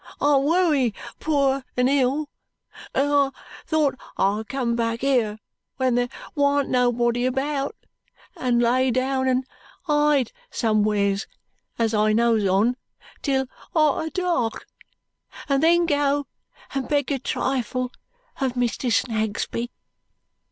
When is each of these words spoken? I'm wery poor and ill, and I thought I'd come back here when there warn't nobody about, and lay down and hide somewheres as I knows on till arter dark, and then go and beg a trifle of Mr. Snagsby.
I'm 0.19 0.45
wery 0.45 0.95
poor 1.19 1.63
and 1.77 1.87
ill, 1.87 2.27
and 2.95 3.11
I 3.13 3.29
thought 3.67 3.93
I'd 4.17 4.49
come 4.49 4.75
back 4.75 5.01
here 5.01 5.37
when 5.77 5.93
there 5.93 6.09
warn't 6.33 6.69
nobody 6.69 7.27
about, 7.27 7.75
and 8.35 8.59
lay 8.63 8.89
down 8.89 9.27
and 9.27 9.45
hide 9.83 10.31
somewheres 10.49 11.27
as 11.77 11.93
I 11.93 12.13
knows 12.13 12.47
on 12.49 12.77
till 13.21 13.45
arter 13.75 14.09
dark, 14.09 14.65
and 15.47 15.61
then 15.61 15.85
go 15.85 16.25
and 16.73 16.89
beg 16.89 17.11
a 17.11 17.19
trifle 17.19 17.91
of 18.39 18.53
Mr. 18.53 18.91
Snagsby. 18.91 19.69